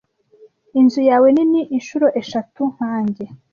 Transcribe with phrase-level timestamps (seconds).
[0.79, 3.25] Inzu yawe nini inshuro eshatu nkanjye.